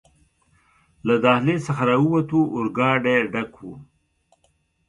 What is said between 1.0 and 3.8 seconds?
له دهلېز څخه راووتو، اورګاډی ډک و.